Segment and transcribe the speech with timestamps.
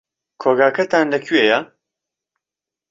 [0.41, 1.59] کۆگاکەتان لەکوێیە؟